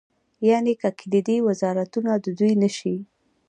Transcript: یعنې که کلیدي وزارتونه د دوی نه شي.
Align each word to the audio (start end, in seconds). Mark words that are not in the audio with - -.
یعنې 0.49 0.73
که 0.81 0.89
کلیدي 0.99 1.37
وزارتونه 1.47 2.11
د 2.17 2.27
دوی 2.39 2.53
نه 2.61 2.69
شي. 2.77 2.95